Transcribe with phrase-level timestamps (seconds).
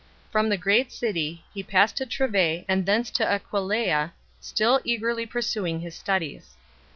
[0.31, 5.27] From the great city he passed to Treves and thence to Aquileia 5, still eagerly
[5.27, 6.55] pursuing his studies.